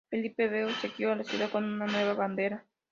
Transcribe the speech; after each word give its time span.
Felipe 0.09 0.47
V 0.49 0.63
obsequió 0.65 1.11
a 1.11 1.15
la 1.15 1.23
ciudad 1.23 1.51
con 1.51 1.73
esta 1.79 1.85
nueva 1.85 2.15
bandera. 2.15 2.65